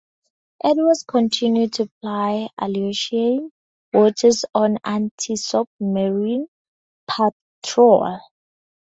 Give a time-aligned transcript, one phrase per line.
[0.63, 3.51] "Edwards" continued to ply Aleutian
[3.93, 6.47] waters on antisubmarine
[7.07, 8.17] patrol.